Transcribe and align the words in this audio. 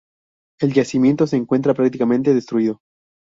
El 0.59 0.73
yacimiento 0.73 1.27
se 1.27 1.35
encuentra 1.37 1.75
prácticamente 1.75 2.33
destruido. 2.33 2.81